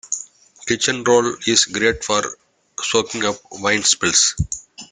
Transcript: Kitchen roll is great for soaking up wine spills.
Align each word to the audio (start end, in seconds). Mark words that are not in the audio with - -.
Kitchen 0.65 1.03
roll 1.05 1.35
is 1.45 1.65
great 1.65 2.03
for 2.03 2.23
soaking 2.81 3.23
up 3.23 3.35
wine 3.51 3.83
spills. 3.83 4.35